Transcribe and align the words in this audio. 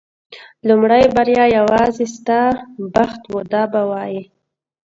لومړۍ 0.67 1.03
بریا 1.15 1.45
یوازې 1.57 2.05
ستا 2.15 2.41
بخت 2.93 3.21
و 3.31 3.37
دا 3.51 3.63
به 3.71 3.79
یې 3.81 3.87
وایي. 3.89 4.21